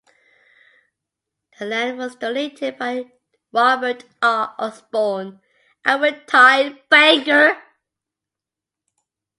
The 1.59 1.65
land 1.65 1.99
was 1.99 2.15
donated 2.15 2.79
by 2.79 3.11
Robert 3.51 4.03
R. 4.19 4.55
Osborne, 4.57 5.39
a 5.85 5.99
retired 5.99 6.89
banker. 6.89 7.55